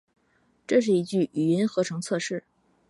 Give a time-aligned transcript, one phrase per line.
[0.65, 2.43] 这是一句语音合成测试